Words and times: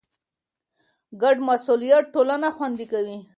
ګډ 1.21 1.37
مسئولیت 1.49 2.05
ټولنه 2.13 2.47
خوندي 2.55 2.85
کوي. 2.91 3.17